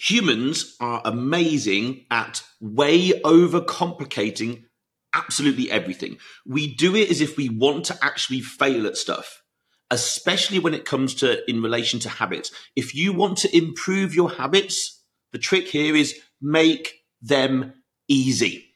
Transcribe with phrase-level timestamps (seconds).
[0.00, 4.64] humans are amazing at way overcomplicating
[5.12, 6.16] absolutely everything.
[6.46, 9.42] We do it as if we want to actually fail at stuff,
[9.90, 12.50] especially when it comes to in relation to habits.
[12.74, 15.02] If you want to improve your habits,
[15.32, 17.74] the trick here is make them
[18.08, 18.72] easy.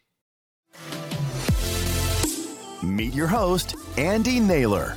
[2.83, 4.97] Meet your host, Andy Naylor.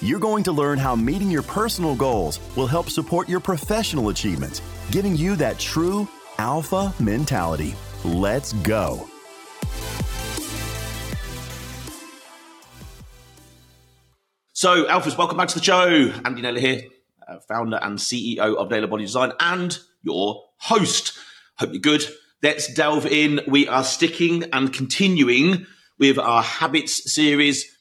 [0.00, 4.62] You're going to learn how meeting your personal goals will help support your professional achievements,
[4.92, 6.06] giving you that true
[6.38, 7.74] alpha mentality.
[8.04, 9.08] Let's go.
[14.52, 16.12] So, Alphas, welcome back to the show.
[16.24, 16.82] Andy Naylor here,
[17.26, 21.18] uh, founder and CEO of Naylor Body Design, and your host.
[21.56, 22.04] Hope you're good.
[22.40, 23.40] Let's delve in.
[23.48, 25.66] We are sticking and continuing
[25.98, 27.77] with our habits series.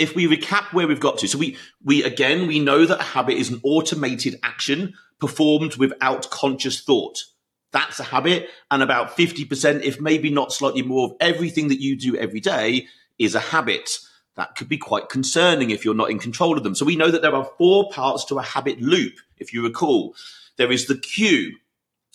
[0.00, 3.04] If we recap where we've got to, so we we again we know that a
[3.04, 7.24] habit is an automated action performed without conscious thought.
[7.72, 11.80] That's a habit, and about fifty percent, if maybe not slightly more, of everything that
[11.80, 13.98] you do every day is a habit
[14.36, 16.74] that could be quite concerning if you're not in control of them.
[16.74, 20.14] So we know that there are four parts to a habit loop, if you recall.
[20.56, 21.56] There is the cue,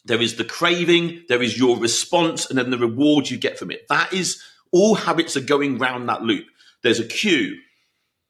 [0.05, 3.69] there is the craving, there is your response, and then the reward you get from
[3.69, 3.87] it.
[3.89, 4.41] That is
[4.71, 6.45] all habits are going round that loop.
[6.81, 7.59] There's a cue.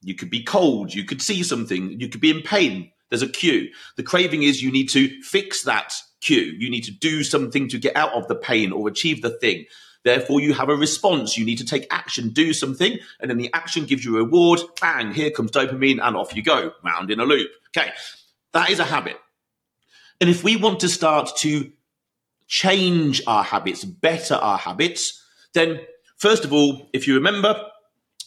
[0.05, 2.91] You could be cold, you could see something, you could be in pain.
[3.09, 3.69] There's a cue.
[3.97, 6.53] The craving is you need to fix that cue.
[6.57, 9.65] You need to do something to get out of the pain or achieve the thing.
[10.03, 11.37] Therefore, you have a response.
[11.37, 14.59] You need to take action, do something, and then the action gives you a reward.
[14.79, 17.49] Bang, here comes dopamine, and off you go, round in a loop.
[17.75, 17.89] Okay,
[18.53, 19.17] that is a habit.
[20.21, 21.71] And if we want to start to
[22.47, 25.19] change our habits, better our habits,
[25.55, 25.79] then
[26.17, 27.59] first of all, if you remember,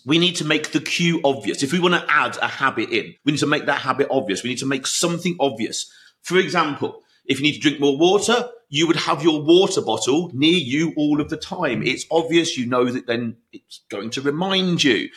[0.04, 1.62] we need to make the cue obvious.
[1.62, 4.42] If we want to add a habit in, we need to make that habit obvious.
[4.42, 5.90] We need to make something obvious.
[6.22, 10.30] For example, if you need to drink more water, you would have your water bottle
[10.34, 11.82] near you all of the time.
[11.82, 15.08] It's obvious, you know that then it's going to remind you.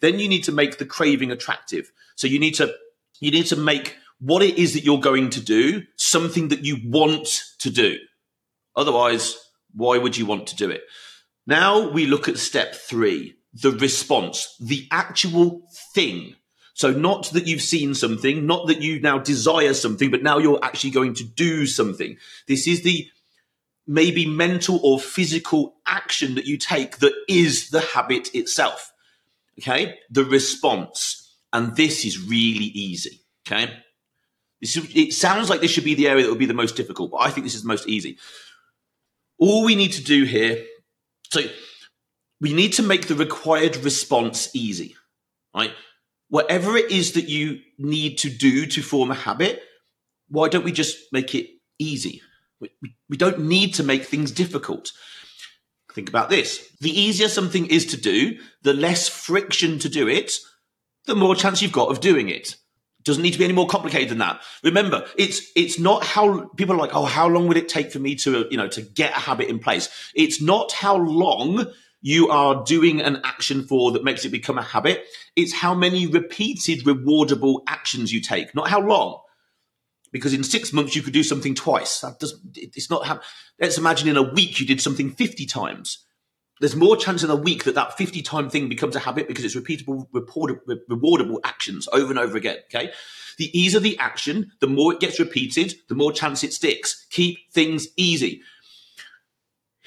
[0.00, 1.90] Then you need to make the craving attractive.
[2.16, 2.74] So you need to
[3.20, 6.78] you need to make what it is that you're going to do something that you
[6.84, 7.98] want to do.
[8.76, 9.36] Otherwise,
[9.74, 10.82] why would you want to do it?
[11.46, 15.62] Now we look at step 3, the response, the actual
[15.94, 16.34] thing
[16.78, 20.60] so not that you've seen something, not that you now desire something, but now you're
[20.62, 22.16] actually going to do something.
[22.46, 23.08] This is the
[23.84, 28.92] maybe mental or physical action that you take that is the habit itself.
[29.58, 29.98] Okay.
[30.08, 31.34] The response.
[31.52, 33.22] And this is really easy.
[33.44, 33.72] Okay.
[34.60, 36.76] This is, it sounds like this should be the area that would be the most
[36.76, 38.18] difficult, but I think this is the most easy.
[39.36, 40.64] All we need to do here,
[41.30, 41.40] so
[42.40, 44.96] we need to make the required response easy,
[45.54, 45.72] right?
[46.28, 49.62] whatever it is that you need to do to form a habit,
[50.28, 51.48] why don't we just make it
[51.78, 52.22] easy?
[52.60, 52.70] We,
[53.08, 54.92] we don't need to make things difficult.
[55.94, 56.68] Think about this.
[56.80, 60.32] The easier something is to do, the less friction to do it,
[61.06, 62.56] the more chance you've got of doing it.
[63.04, 64.42] Doesn't need to be any more complicated than that.
[64.62, 68.00] Remember, it's it's not how people are like, oh, how long would it take for
[68.00, 69.88] me to you know to get a habit in place?
[70.14, 71.64] It's not how long
[72.00, 75.04] you are doing an action for that makes it become a habit.
[75.36, 79.20] It's how many repeated rewardable actions you take, not how long.
[80.10, 82.00] Because in six months you could do something twice.
[82.00, 83.20] That doesn't—it's not how
[83.60, 86.06] let's imagine in a week you did something 50 times.
[86.60, 89.44] There's more chance in a week that that 50 time thing becomes a habit because
[89.44, 92.58] it's repeatable, rewardable actions over and over again.
[92.64, 92.90] Okay.
[93.36, 97.06] The easier the action, the more it gets repeated, the more chance it sticks.
[97.10, 98.42] Keep things easy.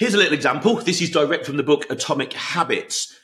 [0.01, 0.77] Here's a little example.
[0.77, 3.15] This is direct from the book Atomic Habits.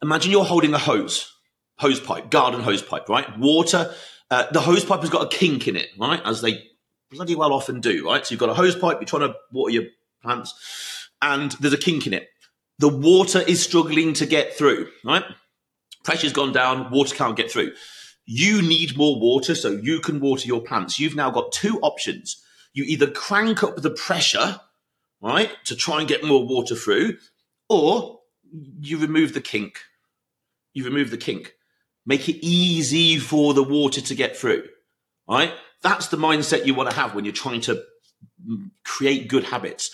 [0.00, 1.32] Imagine you're holding a hose,
[1.78, 3.36] hose pipe, garden hose pipe, right?
[3.40, 3.92] Water.
[4.30, 6.20] Uh, the hose pipe has got a kink in it, right?
[6.24, 6.62] As they
[7.10, 8.24] bloody well often do, right?
[8.24, 9.82] So you've got a hose pipe, you're trying to water your
[10.22, 12.28] plants, and there's a kink in it.
[12.78, 15.24] The water is struggling to get through, right?
[16.04, 17.72] Pressure's gone down, water can't get through.
[18.26, 21.00] You need more water so you can water your plants.
[21.00, 22.40] You've now got two options.
[22.74, 24.60] You either crank up the pressure
[25.20, 27.18] right, to try and get more water through,
[27.68, 28.20] or
[28.80, 29.80] you remove the kink.
[30.72, 31.54] You remove the kink.
[32.06, 34.64] Make it easy for the water to get through,
[35.28, 35.52] right?
[35.82, 37.82] That's the mindset you want to have when you're trying to
[38.46, 39.90] mm, create good habits.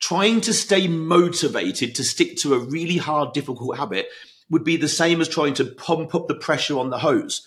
[0.00, 4.08] Trying to stay motivated to stick to a really hard, difficult habit
[4.48, 7.46] would be the same as trying to pump up the pressure on the hose.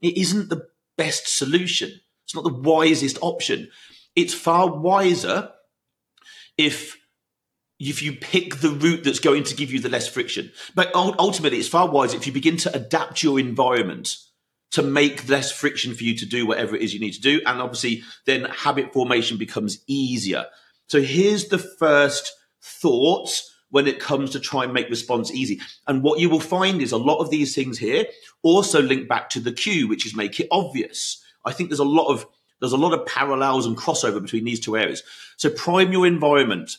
[0.00, 2.00] It isn't the best solution.
[2.24, 3.68] It's not the wisest option.
[4.16, 5.50] It's far wiser
[6.56, 6.96] if
[7.78, 10.52] if you pick the route that's going to give you the less friction.
[10.74, 14.18] But ultimately, it's far wiser if you begin to adapt your environment
[14.72, 17.40] to make less friction for you to do whatever it is you need to do.
[17.46, 20.44] And obviously, then habit formation becomes easier.
[20.88, 22.32] So here's the first
[22.62, 25.60] thoughts when it comes to try and make response easy.
[25.86, 28.04] And what you will find is a lot of these things here
[28.42, 31.24] also link back to the cue, which is make it obvious.
[31.44, 32.26] I think there's a lot of
[32.60, 35.02] there's a lot of parallels and crossover between these two areas.
[35.36, 36.76] So prime your environment.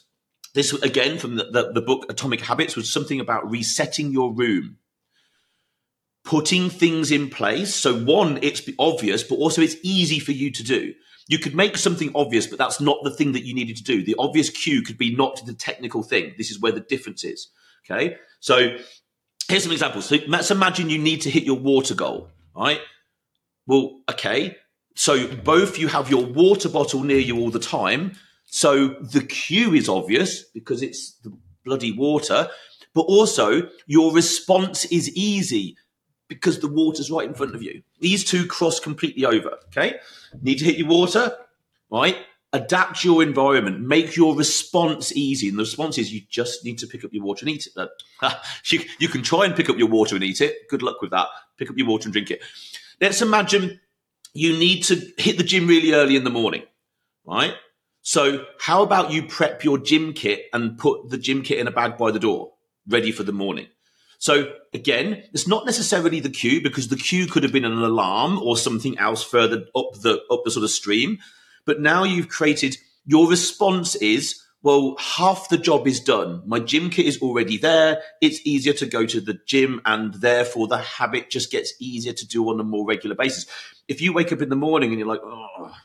[0.54, 4.78] This again from the, the, the book Atomic Habits was something about resetting your room
[6.24, 7.74] putting things in place.
[7.74, 10.94] So one, it's obvious, but also it's easy for you to do.
[11.28, 14.04] You could make something obvious, but that's not the thing that you needed to do.
[14.04, 16.34] The obvious cue could be not the technical thing.
[16.38, 17.50] This is where the difference is.
[17.86, 18.18] Okay.
[18.40, 18.78] So
[19.48, 20.06] here's some examples.
[20.06, 22.82] So let's imagine you need to hit your water goal, right?
[23.66, 24.58] Well, okay.
[24.96, 28.14] So both you have your water bottle near you all the time.
[28.46, 32.50] So the cue is obvious because it's the bloody water,
[32.94, 35.78] but also your response is easy
[36.28, 37.84] because the water's right in front of you.
[38.00, 39.58] These two cross completely over.
[39.68, 40.00] Okay.
[40.42, 41.36] Need to hit your water,
[41.90, 42.18] right?
[42.54, 45.48] Adapt your environment, make your response easy.
[45.48, 47.90] And the response is you just need to pick up your water and eat it.
[49.00, 50.68] You can try and pick up your water and eat it.
[50.70, 51.28] Good luck with that.
[51.58, 52.42] Pick up your water and drink it.
[53.00, 53.80] Let's imagine
[54.34, 56.64] you need to hit the gym really early in the morning,
[57.26, 57.54] right?
[58.02, 61.72] So, how about you prep your gym kit and put the gym kit in a
[61.72, 62.54] bag by the door,
[62.88, 63.68] ready for the morning?
[64.22, 68.38] So again, it's not necessarily the cue because the cue could have been an alarm
[68.38, 71.18] or something else further up the up the sort of stream.
[71.66, 76.44] But now you've created your response is well, half the job is done.
[76.46, 78.02] My gym kit is already there.
[78.22, 82.28] It's easier to go to the gym and therefore the habit just gets easier to
[82.28, 83.46] do on a more regular basis.
[83.88, 85.76] If you wake up in the morning and you're like, oh,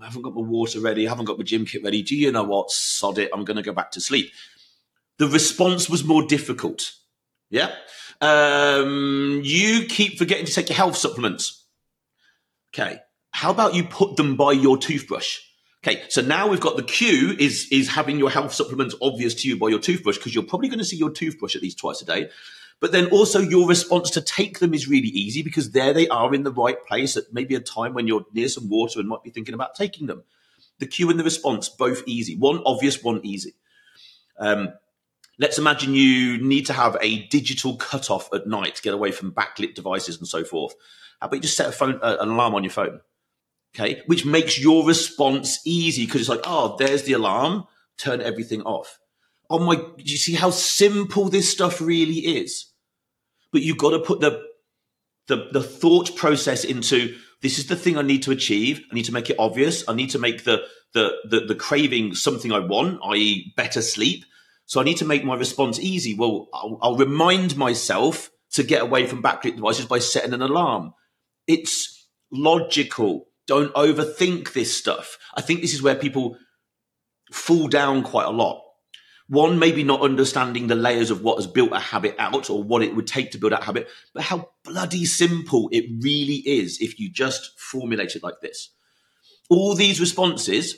[0.00, 2.02] I haven't got my water ready, I haven't got my gym kit ready.
[2.02, 2.70] Do you know what?
[2.70, 3.30] Sod it.
[3.32, 4.30] I'm going to go back to sleep.
[5.18, 6.92] The response was more difficult
[7.54, 7.72] yeah.
[8.20, 11.64] Um, you keep forgetting to take your health supplements.
[12.74, 12.98] Okay.
[13.30, 15.38] How about you put them by your toothbrush?
[15.86, 19.48] Okay, so now we've got the cue is is having your health supplements obvious to
[19.48, 22.00] you by your toothbrush because you're probably going to see your toothbrush at least twice
[22.00, 22.30] a day.
[22.80, 26.34] But then also your response to take them is really easy because there they are
[26.34, 29.22] in the right place at maybe a time when you're near some water and might
[29.22, 30.22] be thinking about taking them.
[30.78, 32.34] The cue and the response both easy.
[32.34, 33.52] One obvious, one easy.
[34.38, 34.72] Um,
[35.38, 39.32] let's imagine you need to have a digital cutoff at night to get away from
[39.32, 40.74] backlit devices and so forth.
[41.20, 43.02] How about you just set a phone, uh, an alarm on your phone?
[43.74, 47.64] Okay, which makes your response easy because it's like, oh, there's the alarm.
[47.98, 48.98] Turn everything off.
[49.50, 49.74] Oh my!
[49.76, 52.66] Do you see how simple this stuff really is?
[53.52, 54.42] But you've got to put the
[55.26, 58.80] the the thought process into this is the thing I need to achieve.
[58.90, 59.86] I need to make it obvious.
[59.88, 60.62] I need to make the
[60.92, 64.24] the the, the craving something I want, i.e., better sleep.
[64.66, 66.14] So I need to make my response easy.
[66.14, 70.94] Well, I'll, I'll remind myself to get away from backlit devices by setting an alarm.
[71.46, 73.26] It's logical.
[73.46, 75.18] Don't overthink this stuff.
[75.34, 76.36] I think this is where people
[77.32, 78.62] fall down quite a lot.
[79.28, 82.82] One, maybe not understanding the layers of what has built a habit out or what
[82.82, 87.00] it would take to build that habit, but how bloody simple it really is if
[87.00, 88.70] you just formulate it like this.
[89.48, 90.76] All these responses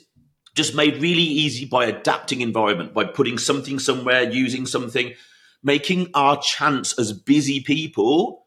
[0.55, 5.13] just made really easy by adapting environment, by putting something somewhere, using something,
[5.63, 8.47] making our chance as busy people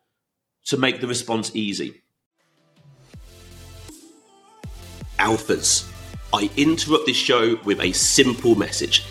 [0.66, 2.02] to make the response easy.
[5.20, 5.92] Alphas,
[6.34, 9.06] I interrupt this show with a simple message.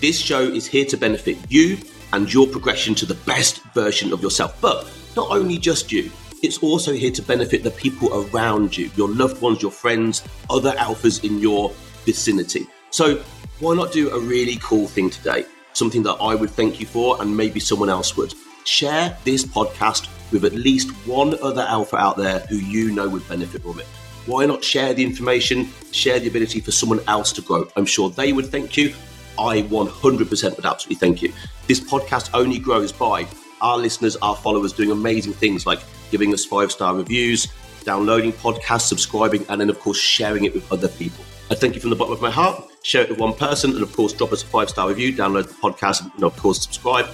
[0.00, 1.78] This show is here to benefit you
[2.12, 6.10] and your progression to the best version of yourself, but not only just you.
[6.42, 10.72] It's also here to benefit the people around you, your loved ones, your friends, other
[10.72, 11.70] alphas in your
[12.04, 12.66] vicinity.
[12.90, 13.22] So,
[13.60, 15.46] why not do a really cool thing today?
[15.72, 18.34] Something that I would thank you for, and maybe someone else would.
[18.64, 23.26] Share this podcast with at least one other alpha out there who you know would
[23.28, 23.86] benefit from it.
[24.26, 27.66] Why not share the information, share the ability for someone else to grow?
[27.76, 28.94] I'm sure they would thank you.
[29.38, 31.32] I 100% would absolutely thank you.
[31.66, 33.26] This podcast only grows by
[33.60, 37.48] our listeners, our followers doing amazing things like giving us five star reviews,
[37.84, 41.24] downloading podcasts, subscribing, and then, of course, sharing it with other people.
[41.50, 42.64] I thank you from the bottom of my heart.
[42.82, 45.48] Share it with one person, and of course, drop us a five star review, download
[45.48, 47.06] the podcast, and of course, subscribe.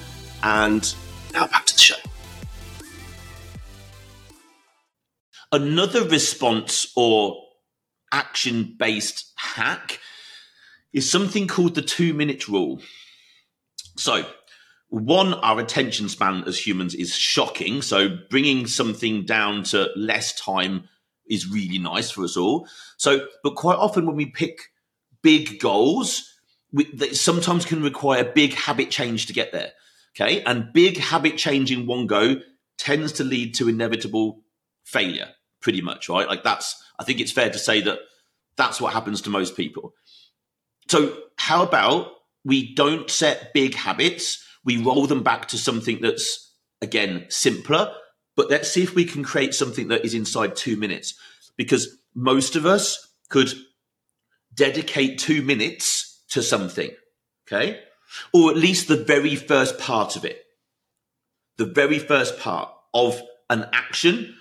[0.42, 0.94] And
[1.32, 2.07] now back to the show.
[5.50, 7.42] Another response or
[8.12, 9.98] action based hack
[10.92, 12.80] is something called the two minute rule.
[13.96, 14.26] So,
[14.88, 17.82] one, our attention span as humans is shocking.
[17.82, 20.88] So, bringing something down to less time
[21.28, 22.66] is really nice for us all.
[22.96, 24.60] So, but quite often when we pick
[25.22, 26.34] big goals,
[26.72, 29.72] we, they sometimes can require big habit change to get there.
[30.14, 30.42] Okay.
[30.42, 32.36] And big habit change in one go
[32.76, 34.40] tends to lead to inevitable
[34.84, 35.28] failure,
[35.60, 36.28] pretty much, right?
[36.28, 37.98] Like that's, I think it's fair to say that
[38.56, 39.94] that's what happens to most people.
[40.88, 42.12] So, how about
[42.44, 44.44] we don't set big habits?
[44.64, 47.92] We roll them back to something that's, again, simpler,
[48.36, 51.14] but let's see if we can create something that is inside two minutes.
[51.56, 53.52] Because most of us could
[54.54, 56.90] dedicate two minutes to something,
[57.46, 57.80] okay?
[58.32, 60.44] Or at least the very first part of it.
[61.56, 64.36] The very first part of an action,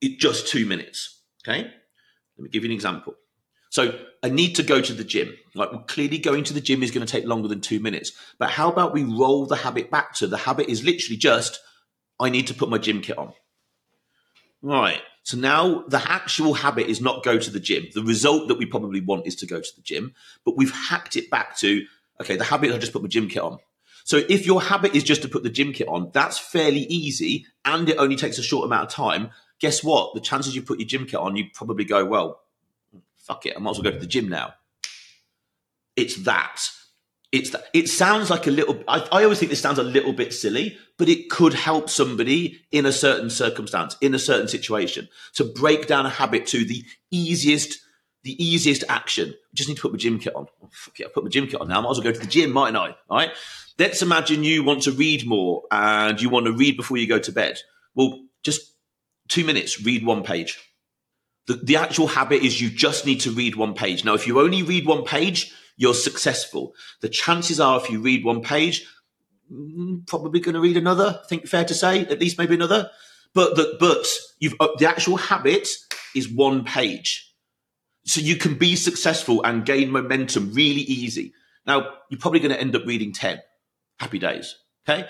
[0.00, 1.62] it just two minutes, okay?
[1.62, 3.14] Let me give you an example.
[3.70, 5.34] So I need to go to the gym.
[5.54, 8.12] Like well, clearly going to the gym is going to take longer than two minutes.
[8.38, 11.58] But how about we roll the habit back to the habit is literally just
[12.20, 13.32] I need to put my gym kit on.
[14.62, 15.02] Right.
[15.24, 17.86] So now the actual habit is not go to the gym.
[17.92, 21.16] The result that we probably want is to go to the gym, but we've hacked
[21.16, 21.84] it back to
[22.20, 23.58] okay, the habit I just put my gym kit on.
[24.04, 27.46] So if your habit is just to put the gym kit on, that's fairly easy
[27.64, 29.30] and it only takes a short amount of time.
[29.60, 30.14] Guess what?
[30.14, 32.40] The chances you put your gym kit on, you probably go, well,
[33.16, 34.54] fuck it, I might as well go to the gym now.
[35.96, 36.60] It's that.
[37.32, 37.64] It's that.
[37.72, 38.82] It sounds like a little.
[38.86, 42.60] I, I always think this sounds a little bit silly, but it could help somebody
[42.70, 46.84] in a certain circumstance, in a certain situation, to break down a habit to the
[47.10, 47.80] easiest,
[48.22, 49.34] the easiest action.
[49.52, 50.46] Just need to put my gym kit on.
[50.62, 51.78] Oh, fuck it, I put my gym kit on now.
[51.78, 52.94] I might as well go to the gym, mightn't I?
[53.08, 53.32] All right.
[53.78, 57.18] Let's imagine you want to read more and you want to read before you go
[57.18, 57.58] to bed.
[57.96, 58.73] Well, just
[59.28, 60.58] two minutes, read one page
[61.46, 64.04] the, the actual habit is you just need to read one page.
[64.04, 66.72] Now, if you only read one page, you're successful.
[67.00, 68.86] The chances are, if you read one page,
[69.52, 71.20] mm, probably going to read another.
[71.22, 72.90] I think fair to say, at least maybe another.
[73.34, 74.06] But the but
[74.38, 75.68] you've uh, the actual habit
[76.14, 77.34] is one page,
[78.04, 81.32] so you can be successful and gain momentum really easy.
[81.66, 83.40] Now you're probably going to end up reading ten.
[83.98, 84.54] Happy days.
[84.88, 85.08] Okay.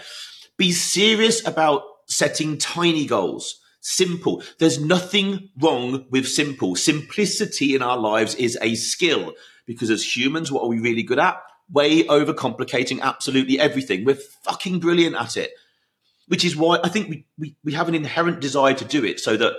[0.56, 4.42] Be serious about setting tiny goals simple.
[4.58, 6.74] There's nothing wrong with simple.
[6.74, 9.34] Simplicity in our lives is a skill
[9.66, 11.40] because as humans, what are we really good at?
[11.70, 14.04] Way overcomplicating absolutely everything.
[14.04, 15.52] We're fucking brilliant at it,
[16.28, 19.20] which is why I think we, we, we have an inherent desire to do it
[19.20, 19.54] so that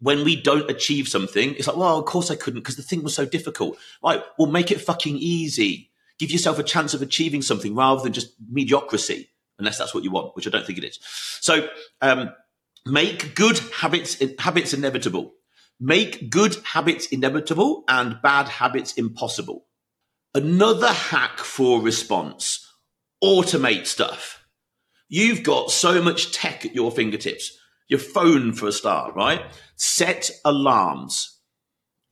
[0.00, 3.02] when we don't achieve something, it's like, well, of course I couldn't because the thing
[3.02, 3.76] was so difficult.
[4.02, 4.22] Right.
[4.38, 5.90] Well, make it fucking easy.
[6.18, 10.10] Give yourself a chance of achieving something rather than just mediocrity, unless that's what you
[10.10, 10.98] want, which I don't think it is.
[11.40, 11.68] So,
[12.00, 12.30] um,
[12.86, 15.32] Make good habits habits inevitable.
[15.78, 19.66] Make good habits inevitable and bad habits impossible.
[20.34, 22.66] Another hack for response.
[23.22, 24.44] Automate stuff.
[25.08, 27.56] You've got so much tech at your fingertips.
[27.88, 29.42] Your phone for a start, right?
[29.76, 31.38] Set alarms.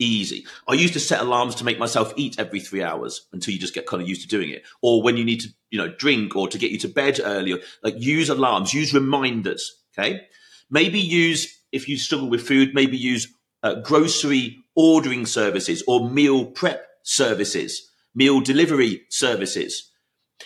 [0.00, 0.46] Easy.
[0.68, 3.74] I used to set alarms to make myself eat every three hours until you just
[3.74, 4.64] get kind of used to doing it.
[4.82, 7.58] Or when you need to, you know, drink or to get you to bed earlier,
[7.82, 9.80] like use alarms, use reminders.
[9.96, 10.22] Okay.
[10.70, 13.28] Maybe use, if you struggle with food, maybe use
[13.62, 19.90] uh, grocery ordering services or meal prep services, meal delivery services.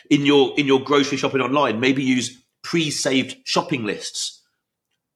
[0.09, 4.41] In your in your grocery shopping online, maybe use pre-saved shopping lists.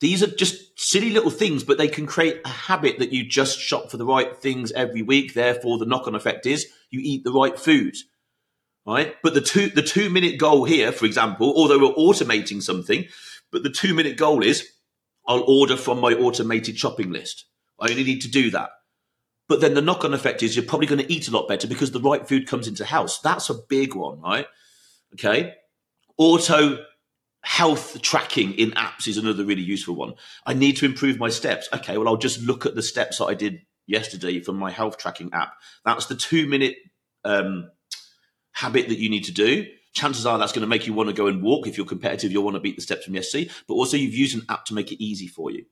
[0.01, 3.59] These are just silly little things, but they can create a habit that you just
[3.59, 5.33] shop for the right things every week.
[5.33, 7.97] Therefore, the knock-on effect is you eat the right food
[8.87, 9.17] right?
[9.23, 13.07] But the two the two minute goal here, for example, although we're automating something,
[13.51, 14.71] but the two minute goal is
[15.28, 17.47] I'll order from my automated shopping list.
[17.80, 18.71] I only need to do that.
[19.49, 21.68] But then the knock on effect is you're probably going to eat a lot better
[21.68, 23.21] because the right food comes into house.
[23.21, 24.47] That's a big one, right?
[25.14, 25.54] Okay.
[26.16, 26.85] Auto
[27.42, 30.14] health tracking in apps is another really useful one.
[30.45, 31.68] I need to improve my steps.
[31.73, 31.97] Okay.
[31.97, 35.33] Well, I'll just look at the steps that I did yesterday from my health tracking
[35.33, 35.54] app.
[35.85, 36.76] That's the two minute
[37.25, 37.71] um,
[38.52, 39.66] habit that you need to do
[39.97, 41.67] chances are that's going to make you want to go and walk.
[41.67, 43.50] If you're competitive, you'll want to beat the steps from yesterday.
[43.67, 45.65] But also, you've used an app to make it easy for you.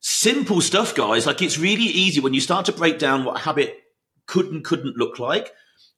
[0.00, 1.26] Simple stuff, guys.
[1.26, 3.76] Like it's really easy when you start to break down what a habit
[4.26, 5.52] could and couldn't look like.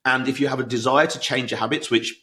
[0.04, 2.14] And if you have a desire to change your habits, which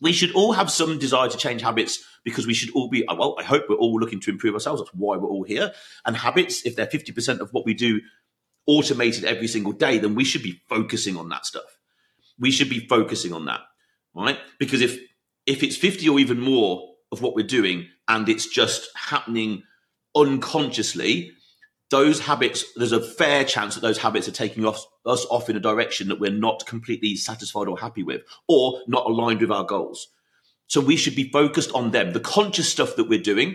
[0.00, 3.36] we should all have some desire to change habits because we should all be, well,
[3.38, 4.80] I hope we're all looking to improve ourselves.
[4.80, 5.72] That's why we're all here.
[6.04, 8.00] And habits, if they're 50% of what we do
[8.66, 11.78] automated every single day, then we should be focusing on that stuff.
[12.38, 13.60] We should be focusing on that
[14.16, 14.38] right?
[14.58, 14.98] Because if
[15.46, 19.62] if it's 50 or even more of what we're doing and it's just happening
[20.16, 21.30] unconsciously,
[21.90, 25.56] those habits, there's a fair chance that those habits are taking us, us off in
[25.56, 29.64] a direction that we're not completely satisfied or happy with, or not aligned with our
[29.64, 30.08] goals.
[30.66, 32.12] So we should be focused on them.
[32.12, 33.54] The conscious stuff that we're doing,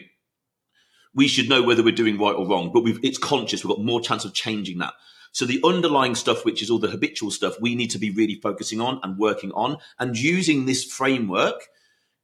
[1.13, 3.65] we should know whether we're doing right or wrong, but it's conscious.
[3.65, 4.93] We've got more chance of changing that.
[5.31, 8.35] So the underlying stuff, which is all the habitual stuff, we need to be really
[8.35, 11.67] focusing on and working on and using this framework,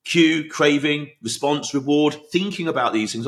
[0.04, 3.28] cue, craving, response, reward, thinking about these things.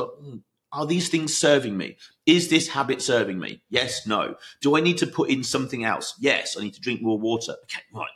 [0.71, 1.97] Are these things serving me?
[2.25, 3.63] Is this habit serving me?
[3.69, 4.35] Yes, no.
[4.61, 6.13] Do I need to put in something else?
[6.19, 7.53] Yes, I need to drink more water.
[7.63, 8.09] Okay, right.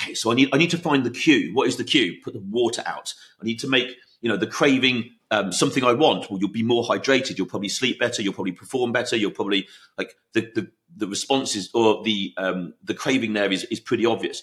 [0.00, 1.50] Okay, so I need I need to find the cue.
[1.54, 2.20] What is the cue?
[2.22, 3.14] Put the water out.
[3.40, 6.30] I need to make you know the craving um, something I want.
[6.30, 7.36] Well, you'll be more hydrated.
[7.38, 8.22] You'll probably sleep better.
[8.22, 9.16] You'll probably perform better.
[9.16, 13.80] You'll probably like the the, the responses or the um, the craving there is is
[13.80, 14.42] pretty obvious.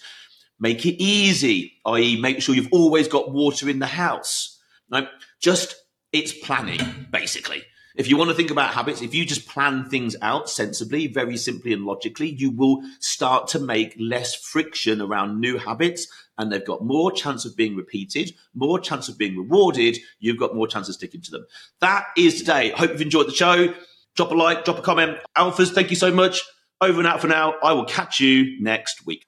[0.58, 4.58] Make it easy, i.e., make sure you've always got water in the house.
[4.90, 5.06] No,
[5.42, 5.76] just
[6.14, 6.80] it's planning,
[7.12, 7.64] basically.
[7.96, 11.38] If you want to think about habits, if you just plan things out sensibly, very
[11.38, 16.66] simply and logically, you will start to make less friction around new habits and they've
[16.66, 19.98] got more chance of being repeated, more chance of being rewarded.
[20.20, 21.46] You've got more chance of sticking to them.
[21.80, 22.72] That is today.
[22.72, 23.74] Hope you've enjoyed the show.
[24.16, 25.18] Drop a like, drop a comment.
[25.38, 26.42] Alphas, thank you so much.
[26.82, 27.56] Over and out for now.
[27.64, 29.26] I will catch you next week.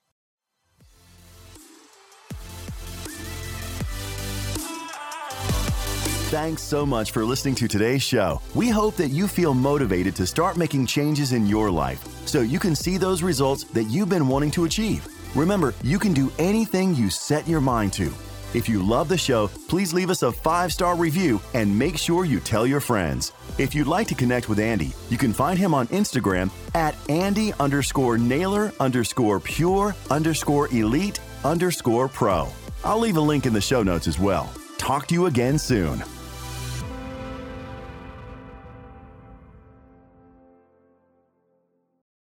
[6.28, 8.42] Thanks so much for listening to today's show.
[8.54, 12.58] We hope that you feel motivated to start making changes in your life so you
[12.58, 15.08] can see those results that you've been wanting to achieve.
[15.34, 18.12] Remember, you can do anything you set your mind to.
[18.52, 22.26] If you love the show, please leave us a five star review and make sure
[22.26, 23.32] you tell your friends.
[23.56, 27.54] If you'd like to connect with Andy, you can find him on Instagram at Andy
[27.58, 32.48] underscore naylor underscore pure underscore elite underscore pro.
[32.84, 34.52] I'll leave a link in the show notes as well.
[34.76, 36.04] Talk to you again soon.